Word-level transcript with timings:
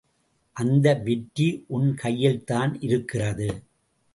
அந்த 0.55 0.93
வெற்றி 0.93 1.63
உன் 1.67 1.93
கையில்தான் 1.95 2.81
இருக்கிறது. 2.81 3.63